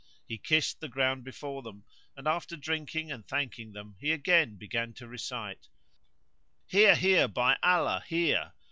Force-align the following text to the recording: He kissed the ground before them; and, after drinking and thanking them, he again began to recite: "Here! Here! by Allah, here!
He 0.27 0.39
kissed 0.39 0.79
the 0.79 0.87
ground 0.89 1.23
before 1.23 1.61
them; 1.61 1.83
and, 2.17 2.27
after 2.27 2.57
drinking 2.57 3.11
and 3.11 3.23
thanking 3.23 3.71
them, 3.73 3.97
he 3.99 4.11
again 4.11 4.55
began 4.55 4.93
to 4.95 5.07
recite: 5.07 5.67
"Here! 6.65 6.95
Here! 6.95 7.27
by 7.27 7.59
Allah, 7.61 8.03
here! 8.07 8.53